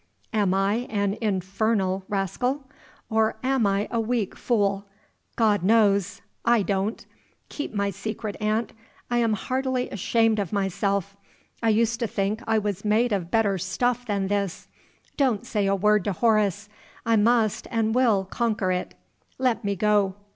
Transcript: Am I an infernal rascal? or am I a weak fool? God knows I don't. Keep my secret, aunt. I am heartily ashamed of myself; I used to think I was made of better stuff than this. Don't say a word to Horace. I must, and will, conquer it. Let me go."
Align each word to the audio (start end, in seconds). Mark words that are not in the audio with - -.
Am 0.33 0.51
I 0.51 0.87
an 0.89 1.15
infernal 1.21 2.03
rascal? 2.09 2.67
or 3.11 3.35
am 3.43 3.67
I 3.67 3.87
a 3.91 3.99
weak 3.99 4.35
fool? 4.35 4.87
God 5.35 5.61
knows 5.61 6.21
I 6.43 6.63
don't. 6.63 7.05
Keep 7.49 7.75
my 7.75 7.91
secret, 7.91 8.35
aunt. 8.41 8.73
I 9.11 9.19
am 9.19 9.33
heartily 9.33 9.91
ashamed 9.91 10.39
of 10.39 10.51
myself; 10.51 11.15
I 11.61 11.69
used 11.69 11.99
to 11.99 12.07
think 12.07 12.41
I 12.47 12.57
was 12.57 12.83
made 12.83 13.11
of 13.11 13.29
better 13.29 13.59
stuff 13.59 14.03
than 14.07 14.27
this. 14.27 14.67
Don't 15.17 15.45
say 15.45 15.67
a 15.67 15.75
word 15.75 16.03
to 16.05 16.13
Horace. 16.13 16.67
I 17.05 17.15
must, 17.15 17.67
and 17.69 17.93
will, 17.93 18.25
conquer 18.25 18.71
it. 18.71 18.95
Let 19.37 19.63
me 19.63 19.75
go." 19.75 20.15